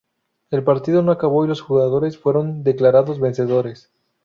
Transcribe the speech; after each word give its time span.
El 0.49 0.63
partido 0.63 1.03
no 1.03 1.11
acabó 1.11 1.45
y 1.45 1.47
los 1.47 1.59
dos 1.59 1.67
jugadores 1.67 2.17
fueron 2.17 2.63
declarados 2.63 3.19
vencedores. 3.19 3.91